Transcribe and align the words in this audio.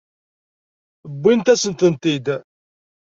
Wwint-asent-tent-id. 1.13 2.27